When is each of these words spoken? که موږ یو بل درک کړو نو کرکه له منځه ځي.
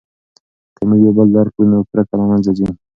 که 0.75 0.81
موږ 0.87 0.99
یو 1.05 1.13
بل 1.17 1.27
درک 1.35 1.51
کړو 1.55 1.65
نو 1.71 1.77
کرکه 1.89 2.15
له 2.19 2.25
منځه 2.31 2.51
ځي. 2.57 2.67